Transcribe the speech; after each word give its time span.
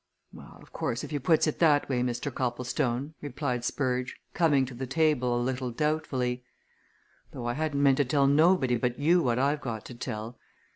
"Well, 0.33 0.57
of 0.59 0.73
course, 0.73 1.03
if 1.03 1.11
you 1.11 1.19
puts 1.19 1.45
it 1.45 1.59
that 1.59 1.87
way, 1.87 2.01
Mr. 2.01 2.33
Copplestone," 2.33 3.13
replied 3.21 3.63
Spurge, 3.63 4.15
coming 4.33 4.65
to 4.65 4.73
the 4.73 4.87
table 4.87 5.39
a 5.39 5.39
little 5.39 5.69
doubtfully. 5.69 6.43
"Though 7.33 7.45
I 7.45 7.53
hadn't 7.53 7.83
meant 7.83 7.97
to 7.97 8.05
tell 8.05 8.25
nobody 8.25 8.77
but 8.77 8.97
you 8.97 9.21
what 9.21 9.37
I've 9.37 9.61
got 9.61 9.85
to 9.85 9.93
tell. 9.93 10.39